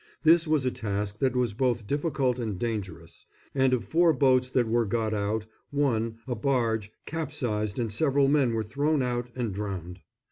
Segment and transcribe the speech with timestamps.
[0.23, 4.67] This was a task that was both difficult and dangerous, and of four boats that
[4.67, 9.99] were got out one, a barge, capsized and several men were thrown out and drowned.